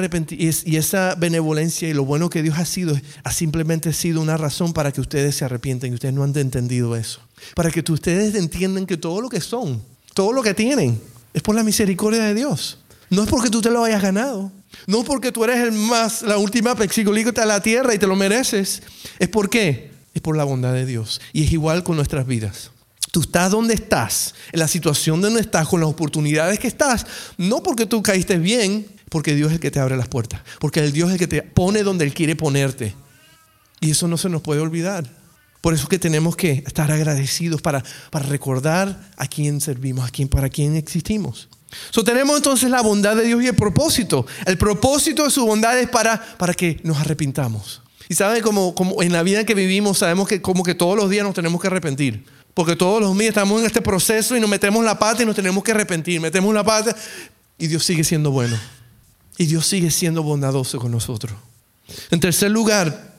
[0.66, 4.74] y esa benevolencia y lo bueno que Dios ha sido ha simplemente sido una razón
[4.74, 7.22] para que ustedes se arrepienten y ustedes no han entendido eso.
[7.54, 11.00] Para que ustedes entiendan que todo lo que son, todo lo que tienen,
[11.32, 12.78] es por la misericordia de Dios.
[13.08, 14.52] No es porque tú te lo hayas ganado.
[14.86, 18.16] No porque tú eres el más, la última pexigolígota de la tierra y te lo
[18.16, 18.82] mereces.
[19.18, 19.92] ¿Es por qué?
[20.12, 21.22] Es por la bondad de Dios.
[21.32, 22.70] Y es igual con nuestras vidas.
[23.16, 27.06] Tú estás donde estás, en la situación donde estás, con las oportunidades que estás,
[27.38, 30.80] no porque tú caíste bien, porque Dios es el que te abre las puertas, porque
[30.80, 32.94] el Dios es el que te pone donde Él quiere ponerte.
[33.80, 35.10] Y eso no se nos puede olvidar.
[35.62, 40.10] Por eso es que tenemos que estar agradecidos para, para recordar a quién servimos, a
[40.10, 41.48] quién, para quién existimos.
[41.92, 44.26] So, tenemos entonces la bondad de Dios y el propósito.
[44.44, 47.80] El propósito de su bondad es para, para que nos arrepintamos.
[48.10, 51.08] Y saben, como, como en la vida que vivimos, sabemos que como que todos los
[51.08, 52.36] días nos tenemos que arrepentir.
[52.56, 55.36] Porque todos los días estamos en este proceso y nos metemos la pata y nos
[55.36, 56.18] tenemos que arrepentir.
[56.22, 56.96] Metemos la pata
[57.58, 58.58] y Dios sigue siendo bueno.
[59.36, 61.34] Y Dios sigue siendo bondadoso con nosotros.
[62.10, 63.12] En tercer lugar,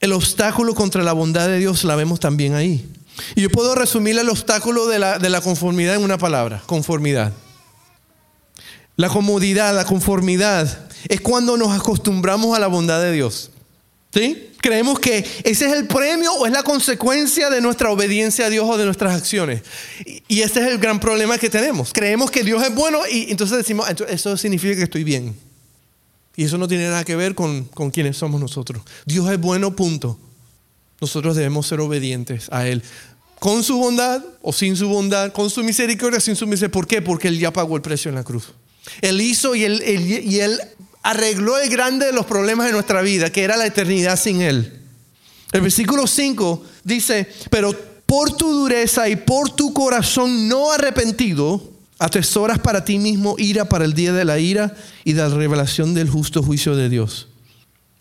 [0.00, 2.90] el obstáculo contra la bondad de Dios la vemos también ahí.
[3.34, 7.34] Y yo puedo resumir el obstáculo de la, de la conformidad en una palabra, conformidad.
[8.96, 13.50] La comodidad, la conformidad, es cuando nos acostumbramos a la bondad de Dios.
[14.14, 14.49] ¿Sí?
[14.60, 18.66] Creemos que ese es el premio o es la consecuencia de nuestra obediencia a Dios
[18.68, 19.62] o de nuestras acciones.
[20.28, 21.92] Y ese es el gran problema que tenemos.
[21.92, 25.34] Creemos que Dios es bueno y entonces decimos, eso significa que estoy bien.
[26.36, 28.82] Y eso no tiene nada que ver con, con quiénes somos nosotros.
[29.04, 30.18] Dios es bueno, punto.
[31.00, 32.82] Nosotros debemos ser obedientes a Él.
[33.38, 36.72] Con su bondad o sin su bondad, con su misericordia, sin su misericordia.
[36.72, 37.02] ¿Por qué?
[37.02, 38.52] Porque Él ya pagó el precio en la cruz.
[39.00, 39.82] Él hizo y él,
[40.24, 40.60] y él
[41.02, 44.80] arregló el grande de los problemas de nuestra vida, que era la eternidad sin Él.
[45.52, 47.74] El versículo 5 dice, pero,
[48.06, 51.62] por tu dureza y por tu corazón no arrepentido,
[51.98, 55.94] atesoras para ti mismo ira para el día de la ira y de la revelación
[55.94, 57.28] del justo juicio de Dios.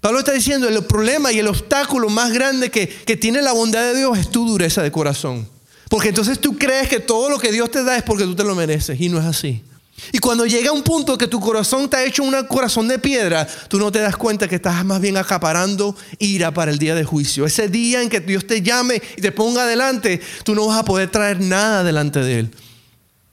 [0.02, 3.82] Pablo está diciendo, el problema y el obstáculo más grande que, que tiene la bondad
[3.82, 5.48] de Dios es tu dureza de corazón.
[5.90, 8.44] Porque entonces tú crees que todo lo que Dios te da es porque tú te
[8.44, 9.64] lo mereces y no es así.
[10.12, 13.78] Y cuando llega un punto que tu corazón está hecho un corazón de piedra, tú
[13.78, 17.46] no te das cuenta que estás más bien acaparando ira para el día de juicio.
[17.46, 20.86] Ese día en que Dios te llame y te ponga adelante, tú no vas a
[20.86, 22.52] poder traer nada delante de Él.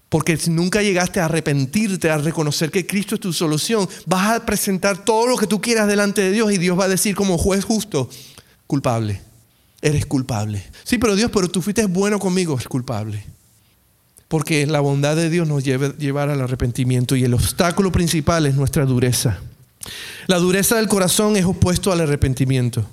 [0.09, 4.47] Porque si nunca llegaste a arrepentirte, a reconocer que Cristo es tu solución, vas a
[4.47, 7.39] presentar todo lo que tú quieras delante de Dios y Dios va a decir como
[7.39, 8.09] juez justo,
[8.67, 9.21] culpable
[9.87, 10.65] eres culpable.
[10.85, 13.25] Sí, pero Dios, pero tú fuiste bueno conmigo, es culpable.
[14.29, 18.57] Porque la bondad de Dios nos lleva llevar al arrepentimiento y el obstáculo principal es
[18.57, 19.39] nuestra dureza.
[20.27, 22.85] La dureza del corazón es opuesto al arrepentimiento.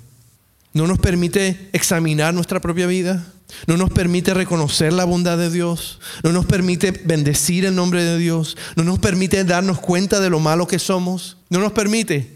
[0.72, 3.24] No nos permite examinar nuestra propia vida,
[3.66, 8.18] no nos permite reconocer la bondad de Dios, no nos permite bendecir el nombre de
[8.18, 12.34] Dios, no nos permite darnos cuenta de lo malo que somos, no nos permite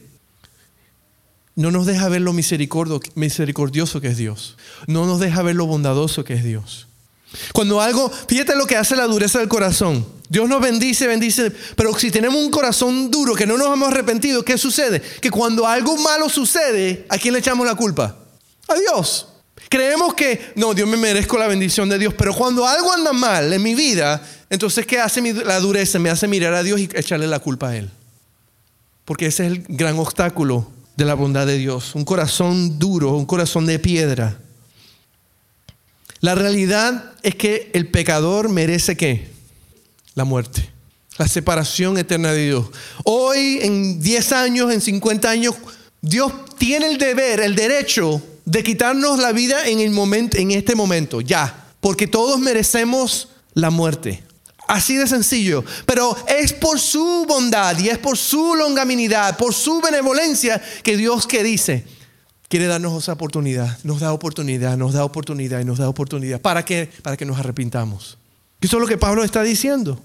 [1.58, 4.56] no nos deja ver lo misericordioso que es Dios.
[4.86, 6.87] No nos deja ver lo bondadoso que es Dios.
[7.52, 10.06] Cuando algo, fíjate lo que hace la dureza del corazón.
[10.28, 14.44] Dios nos bendice, bendice, pero si tenemos un corazón duro que no nos hemos arrepentido,
[14.44, 15.00] ¿qué sucede?
[15.00, 18.16] Que cuando algo malo sucede, ¿a quién le echamos la culpa?
[18.68, 19.28] A Dios.
[19.70, 23.52] Creemos que, no, Dios me merezco la bendición de Dios, pero cuando algo anda mal
[23.52, 25.98] en mi vida, entonces ¿qué hace la dureza?
[25.98, 27.90] Me hace mirar a Dios y echarle la culpa a Él.
[29.04, 33.26] Porque ese es el gran obstáculo de la bondad de Dios, un corazón duro, un
[33.26, 34.38] corazón de piedra.
[36.20, 39.28] La realidad es que el pecador merece qué?
[40.14, 40.68] La muerte,
[41.16, 42.66] la separación eterna de Dios.
[43.04, 45.54] Hoy, en 10 años, en 50 años,
[46.00, 51.20] Dios tiene el deber, el derecho de quitarnos la vida en, el en este momento,
[51.20, 54.24] ya, porque todos merecemos la muerte.
[54.66, 55.64] Así de sencillo.
[55.86, 61.26] Pero es por su bondad y es por su longaminidad, por su benevolencia que Dios
[61.26, 61.84] que dice,
[62.48, 63.78] quiere darnos esa oportunidad.
[63.84, 66.40] Nos da oportunidad, nos da oportunidad y nos da oportunidad.
[66.40, 66.90] ¿Para qué?
[67.02, 68.18] Para que nos arrepintamos.
[68.60, 70.00] Eso es lo que Pablo está diciendo.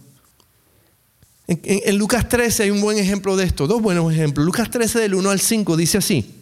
[1.47, 4.45] En, Lucas 13 hay un buen ejemplo de esto, dos buenos ejemplos.
[4.45, 6.39] Lucas 13 del 1 al 5 dice así.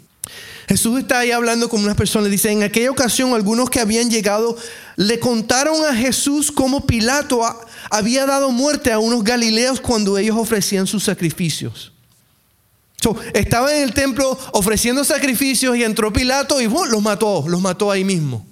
[0.68, 2.30] Jesús está ahí hablando con unas personas.
[2.30, 4.56] Dice, en aquella ocasión algunos que habían llegado
[4.96, 7.42] le contaron a Jesús cómo Pilato
[7.90, 11.91] había dado muerte a unos galileos cuando ellos ofrecían sus sacrificios.
[13.34, 18.04] Estaba en el templo ofreciendo sacrificios y entró Pilato y los mató, los mató ahí
[18.04, 18.46] mismo.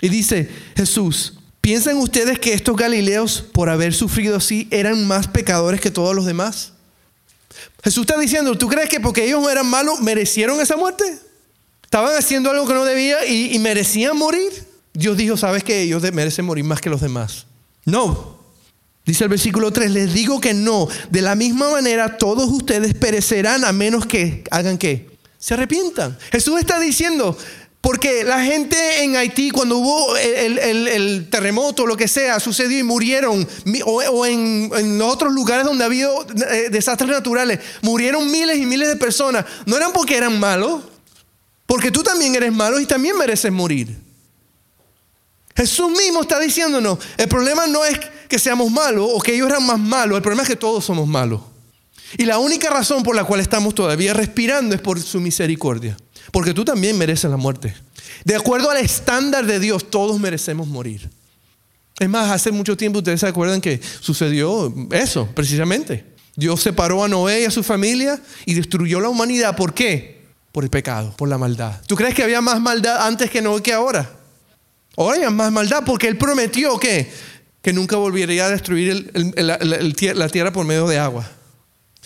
[0.00, 5.80] Y dice Jesús, ¿piensan ustedes que estos galileos, por haber sufrido así, eran más pecadores
[5.80, 6.72] que todos los demás?
[7.84, 11.04] Jesús está diciendo, ¿tú crees que porque ellos eran malos merecieron esa muerte?
[11.82, 14.50] Estaban haciendo algo que no debía y, y merecían morir.
[14.94, 17.46] Dios dijo, ¿sabes que ellos merecen morir más que los demás?
[17.84, 18.41] No,
[19.04, 20.88] Dice el versículo 3, les digo que no.
[21.10, 25.10] De la misma manera todos ustedes perecerán a menos que hagan qué?
[25.38, 26.16] Se arrepientan.
[26.30, 27.36] Jesús está diciendo,
[27.82, 32.84] porque la gente en Haití, cuando hubo el, el, terremoto, lo que sea, sucedió y
[32.84, 33.46] murieron,
[33.84, 38.94] o, en, otros lugares donde ha habido eh, desastres naturales, murieron miles y miles de
[38.94, 40.82] personas, no eran porque eran malos,
[41.66, 43.98] porque tú también eres malo y también mereces morir.
[45.56, 47.98] Jesús mismo está diciéndonos, el problema no es
[48.32, 51.06] que seamos malos o que ellos eran más malos, el problema es que todos somos
[51.06, 51.42] malos.
[52.16, 55.98] Y la única razón por la cual estamos todavía respirando es por su misericordia.
[56.30, 57.74] Porque tú también mereces la muerte.
[58.24, 61.10] De acuerdo al estándar de Dios, todos merecemos morir.
[61.98, 66.06] Es más, hace mucho tiempo ustedes se acuerdan que sucedió eso, precisamente.
[66.34, 69.56] Dios separó a Noé y a su familia y destruyó la humanidad.
[69.56, 70.22] ¿Por qué?
[70.52, 71.82] Por el pecado, por la maldad.
[71.86, 74.10] ¿Tú crees que había más maldad antes que Noé que ahora?
[74.96, 77.10] Ahora hay más maldad porque Él prometió que
[77.62, 81.30] que nunca volvería a destruir la tierra por medio de agua.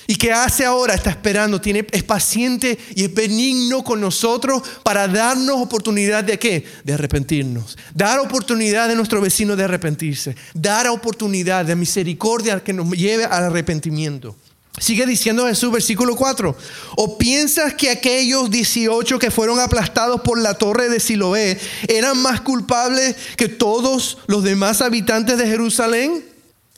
[0.07, 0.95] ¿Y qué hace ahora?
[0.95, 6.65] Está esperando, tiene, es paciente y es benigno con nosotros para darnos oportunidad de qué?
[6.85, 7.77] De arrepentirnos.
[7.93, 10.37] Dar oportunidad a nuestro vecino de arrepentirse.
[10.55, 14.37] Dar oportunidad de misericordia que nos lleve al arrepentimiento.
[14.79, 16.55] Sigue diciendo Jesús, versículo 4.
[16.97, 21.59] ¿O piensas que aquellos 18 que fueron aplastados por la torre de Siloé
[21.89, 26.25] eran más culpables que todos los demás habitantes de Jerusalén?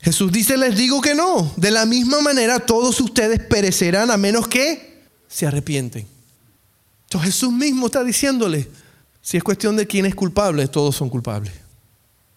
[0.01, 1.51] Jesús dice, les digo que no.
[1.57, 6.07] De la misma manera todos ustedes perecerán a menos que se arrepienten.
[7.03, 8.69] Entonces Jesús mismo está diciéndole,
[9.21, 11.68] si es cuestión de quién es culpable, todos son culpables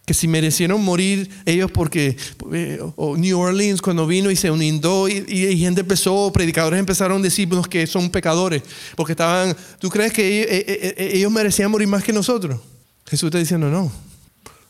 [0.05, 2.17] que si merecieron morir ellos porque
[2.53, 2.81] eh,
[3.17, 7.69] New Orleans cuando vino y se inundó y, y, gente empezó, predicadores empezaron a decirnos
[7.69, 8.63] que son pecadores
[8.97, 12.61] porque estaban, ¿tú crees que ellos, eh, eh, ellos merecían morir más que nosotros?
[13.07, 13.93] Jesús está diciendo no,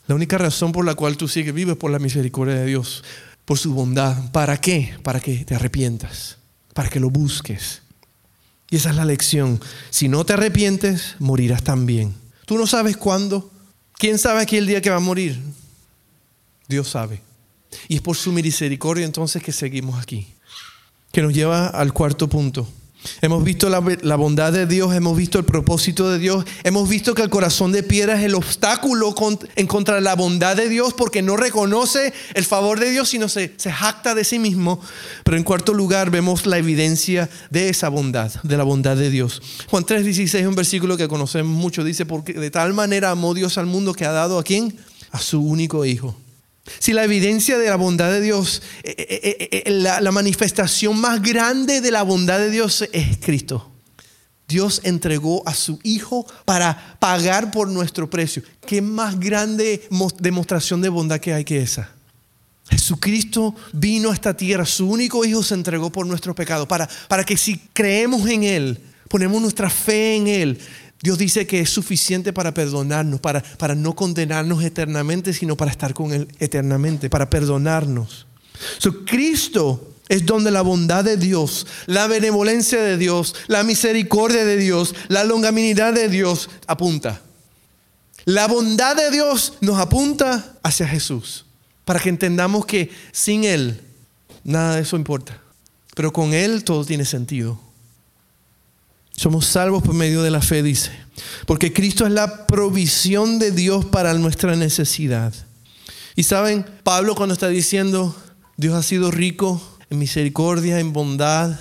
[0.07, 3.03] La única razón por la cual tú sigues vivo es por la misericordia de Dios,
[3.45, 4.31] por su bondad.
[4.33, 4.95] ¿Para qué?
[5.03, 6.39] Para que te arrepientas,
[6.75, 7.83] para que lo busques.
[8.69, 9.61] Y esa es la lección.
[9.91, 12.15] Si no te arrepientes, morirás también.
[12.47, 13.51] Tú no sabes cuándo.
[13.99, 15.41] ¿Quién sabe aquí el día que va a morir?
[16.69, 17.23] Dios sabe.
[17.89, 20.27] Y es por su misericordia entonces que seguimos aquí.
[21.13, 22.67] Que nos lleva al cuarto punto.
[23.21, 27.23] Hemos visto la, bondad de Dios, hemos visto el propósito de Dios, hemos visto que
[27.23, 29.15] el corazón de piedra es el obstáculo
[29.57, 33.29] en contra de la bondad de Dios porque no reconoce el favor de Dios, sino
[33.29, 34.81] se, se jacta de sí mismo.
[35.25, 39.43] Pero en cuarto lugar vemos la evidencia de esa bondad, de la bondad de Dios.
[39.69, 43.59] Juan 3:16 es un versículo que conocemos mucho, dice, porque de tal manera amó Dios
[43.59, 44.77] al mundo que ha dado a quién?
[45.11, 46.17] A su único Hijo
[46.79, 51.81] si la evidencia de la bondad de Dios, eh, eh, eh, la, manifestación más grande
[51.81, 53.71] de la bondad de Dios es Cristo.
[54.47, 58.43] Dios entregó a su Hijo para pagar por nuestro precio.
[58.67, 61.91] ¿Qué más grande demostración de bondad que hay que esa?
[62.69, 67.25] Jesucristo vino a esta tierra, su único Hijo se entregó por nuestro pecado, para, para
[67.25, 70.59] que si creemos en Él, ponemos nuestra fe en Él,
[71.03, 75.95] Dios dice que es suficiente para perdonarnos, para, para no condenarnos eternamente, sino para estar
[75.95, 78.27] con Él eternamente, para perdonarnos.
[78.79, 84.57] So, Cristo es donde la bondad de Dios, la benevolencia de Dios, la misericordia de
[84.57, 87.21] Dios, la longanimidad de Dios apunta.
[88.25, 91.47] La bondad de Dios nos apunta hacia Jesús,
[91.85, 93.81] para que entendamos que sin Él
[94.45, 95.41] nada de eso importa,
[95.97, 97.59] pero con Él todo tiene sentido.
[99.23, 100.91] Somos salvos por medio de la fe, dice.
[101.47, 105.33] Porque Cristo es la provisión de Dios para nuestra necesidad.
[106.17, 108.17] Y saben, Pablo cuando está diciendo,
[108.57, 111.57] Dios ha sido rico en misericordia, en bondad,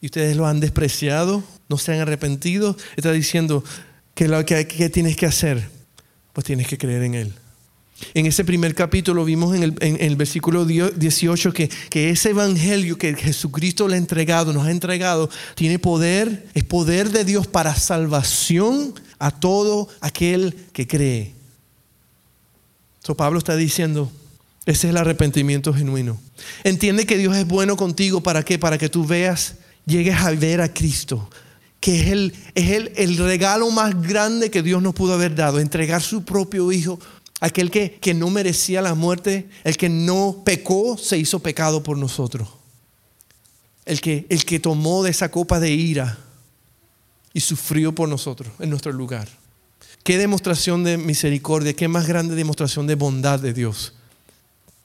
[0.00, 3.62] y ustedes lo han despreciado, no se han arrepentido, está diciendo
[4.14, 5.68] que lo que, que tienes que hacer,
[6.32, 7.34] pues tienes que creer en Él.
[8.14, 13.88] En ese primer capítulo vimos en el, versículo 18 que, que, ese evangelio que Jesucristo
[13.88, 19.30] le ha entregado, nos ha entregado, tiene poder, es poder de Dios para salvación a
[19.32, 21.34] todo aquel que cree.
[23.02, 24.12] So Pablo está diciendo,
[24.64, 26.20] ese es el arrepentimiento genuino.
[26.62, 28.58] Entiende que Dios es bueno contigo, ¿para qué?
[28.58, 29.54] Para que tú veas,
[29.86, 31.28] llegues a ver a Cristo,
[31.80, 35.58] que es el, es el, el regalo más grande que Dios nos pudo haber dado,
[35.58, 37.00] entregar su propio Hijo
[37.40, 41.96] Aquel que, que no merecía la muerte, el que no pecó, se hizo pecado por
[41.96, 42.48] nosotros.
[43.84, 46.18] El que, el que tomó de esa copa de ira
[47.32, 49.28] y sufrió por nosotros en nuestro lugar.
[50.02, 53.94] Qué demostración de misericordia, qué más grande demostración de bondad de Dios.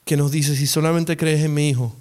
[0.04, 1.94] Que nos dice, si solamente crees en mi Hijo,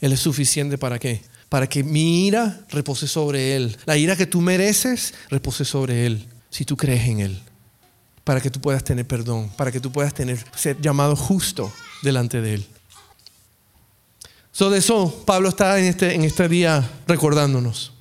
[0.00, 1.22] Él es suficiente para qué?
[1.48, 3.76] Para que mi ira repose sobre Él.
[3.86, 7.42] La ira que tú mereces repose sobre Él, si tú crees en Él
[8.30, 12.40] para que tú puedas tener perdón, para que tú puedas tener, ser llamado justo delante
[12.40, 12.66] de Él.
[14.52, 17.92] So eso, Pablo está en este, en este día recordándonos.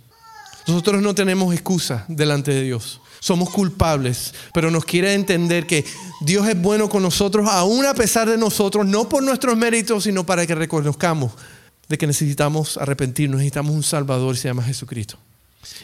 [0.67, 3.01] Nosotros no tenemos excusa delante de Dios.
[3.19, 5.83] Somos culpables, pero nos quiere entender que
[6.21, 10.27] Dios es bueno con nosotros, aún a pesar de nosotros, no por nuestros méritos, sino
[10.27, 11.31] para que reconozcamos
[11.87, 15.17] de que necesitamos arrepentirnos, necesitamos un Salvador, se llama Jesucristo.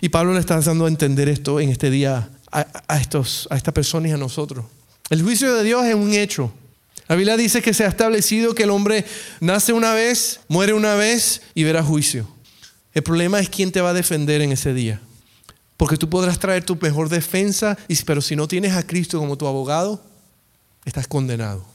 [0.02, 3.74] Y Pablo le está dando a entender esto en este día a, estos, a esta
[3.74, 4.66] persona y a nosotros.
[5.10, 6.52] El juicio de Dios es un hecho.
[7.08, 9.06] La Biblia dice que se ha establecido que el hombre
[9.40, 12.28] nace una vez, muere una vez y verá juicio.
[12.94, 15.02] El problema es quién te va a defender en ese día.
[15.78, 19.46] Porque tú podrás traer tu mejor defensa, pero si no tienes a Cristo como tu
[19.46, 20.02] abogado,
[20.86, 21.75] estás condenado.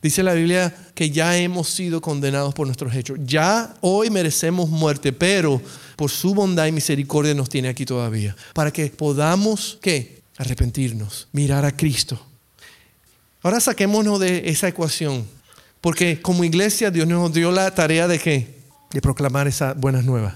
[0.00, 3.18] Dice la Biblia que ya hemos sido condenados por nuestros hechos.
[3.24, 5.60] Ya hoy merecemos muerte, pero
[5.96, 8.36] por su bondad y misericordia nos tiene aquí todavía.
[8.54, 10.18] Para que podamos, ¿qué?
[10.38, 12.18] arrepentirnos, mirar a Cristo.
[13.42, 15.26] Ahora saquémonos de esa ecuación,
[15.80, 18.58] porque como iglesia Dios nos dio la tarea de qué?
[18.90, 20.34] De proclamar esas buenas nuevas.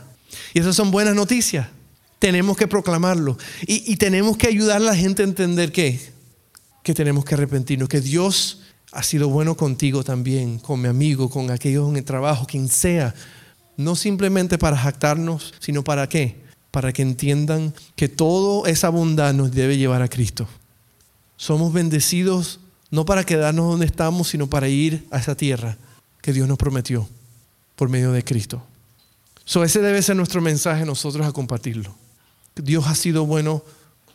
[0.53, 1.69] Y esas son buenas noticias.
[2.19, 3.39] Tenemos que proclamarlo.
[3.67, 5.73] Y, y tenemos que ayudar a la gente a entender?
[5.73, 5.99] Que
[6.95, 8.61] tenemos que arrepentirnos, que Dios
[8.93, 13.15] ha sido bueno contigo también, con mi amigo, con aquellos en el trabajo, quien sea.
[13.77, 16.43] No simplemente para jactarnos, sino para qué?
[16.73, 20.49] para que entiendan que toda esa bondad nos debe llevar a Cristo.
[21.37, 22.59] Somos bendecidos
[22.91, 25.77] no para quedarnos donde estamos, sino para ir a esa tierra
[26.21, 27.09] que Dios nos prometió
[27.77, 28.63] por medio de Cristo.
[29.45, 31.95] So, ese debe ser nuestro mensaje nosotros a compartirlo.
[32.57, 33.63] Dios ha sido bueno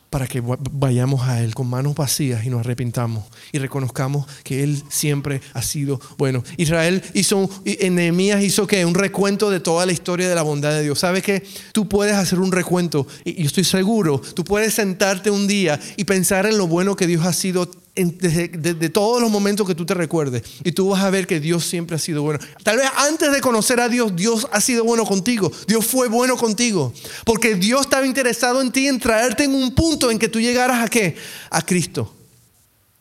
[0.09, 0.41] para que
[0.71, 5.61] vayamos a Él con manos vacías y nos arrepintamos y reconozcamos que Él siempre ha
[5.61, 6.43] sido bueno.
[6.57, 10.83] Israel hizo, Nehemías hizo que un recuento de toda la historia de la bondad de
[10.83, 10.99] Dios.
[10.99, 15.47] ¿Sabes que Tú puedes hacer un recuento y yo estoy seguro, tú puedes sentarte un
[15.47, 19.75] día y pensar en lo bueno que Dios ha sido desde, todos los momentos que
[19.75, 20.43] tú te recuerdes.
[20.63, 22.39] Y tú vas a ver que Dios siempre ha sido bueno.
[22.63, 25.51] Tal vez antes de conocer a Dios, Dios ha sido bueno contigo.
[25.67, 26.93] Dios fue bueno contigo.
[27.25, 30.83] Porque Dios estaba interesado en ti, en traerte en un punto en que tú llegaras
[30.83, 31.15] a qué?
[31.49, 32.13] A Cristo.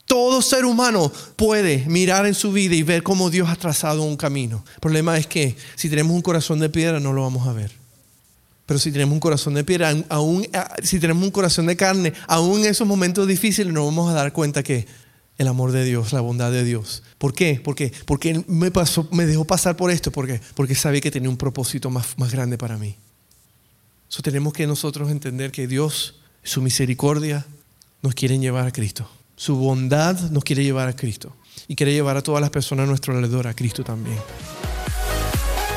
[0.07, 4.17] Todo ser humano puede mirar en su vida y ver cómo Dios ha trazado un
[4.17, 4.65] camino.
[4.75, 7.86] El problema es que si tenemos un corazón de piedra no lo vamos a ver.
[8.67, 10.47] Pero si tenemos un corazón de piedra, aún,
[10.83, 14.33] si tenemos un corazón de carne, aún en esos momentos difíciles nos vamos a dar
[14.33, 14.87] cuenta que
[15.39, 17.03] el amor de Dios, la bondad de Dios.
[17.19, 17.61] ¿Por qué?
[17.63, 17.93] Porque,
[18.31, 20.11] Él me dejó pasar por esto.
[20.11, 20.41] ¿Por qué?
[20.55, 22.97] Porque sabía que tenía un propósito más, más grande para mí.
[24.11, 27.47] Eso tenemos que nosotros entender que Dios, su misericordia,
[28.03, 29.09] nos quiere llevar a Cristo.
[29.37, 31.37] Su bondad nos quiere llevar a Cristo.
[31.69, 34.19] Y quiere llevar a todas las personas a nuestro alrededor a Cristo también.